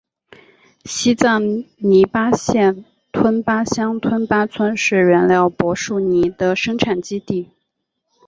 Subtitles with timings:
[0.83, 1.43] 西藏
[1.77, 7.51] 尼木县吞巴乡吞巴村是原料柏树泥的生产基地。